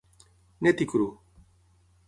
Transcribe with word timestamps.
Net 0.67 0.81
i 0.85 0.89
cru. 0.93 1.07